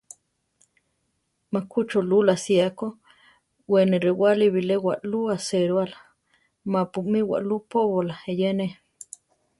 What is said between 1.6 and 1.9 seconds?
ku